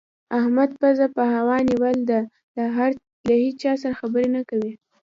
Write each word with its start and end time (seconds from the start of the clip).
احمد 0.39 0.71
پزه 0.81 1.05
په 1.15 1.23
هوا 1.33 1.57
نيول 1.69 1.97
ده؛ 2.09 2.19
له 2.55 2.63
هيچا 2.77 3.71
سره 3.81 3.97
خبرې 4.01 4.27
نه 4.35 4.41
کوي. 4.49 4.71